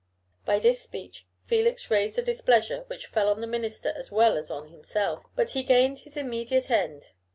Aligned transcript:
By 0.45 0.57
this 0.57 0.81
speech 0.81 1.27
Felix 1.45 1.91
raised 1.91 2.17
a 2.17 2.23
displeasure 2.23 2.85
which 2.87 3.05
fell 3.05 3.29
on 3.29 3.39
the 3.39 3.45
minister 3.45 3.89
as 3.95 4.11
well 4.11 4.35
as 4.35 4.49
on 4.49 4.69
himself; 4.69 5.23
but 5.35 5.51
he 5.51 5.61
gained 5.61 5.99
his 5.99 6.17
immediate 6.17 6.71
end. 6.71 7.11